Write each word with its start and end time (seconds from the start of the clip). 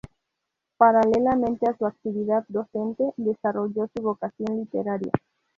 Paralelamente 0.77 1.69
a 1.69 1.77
su 1.77 1.85
actividad 1.85 2.43
docente, 2.47 3.03
desarrolló 3.17 3.87
su 3.95 4.01
vocación 4.01 4.57
literaria. 4.57 5.11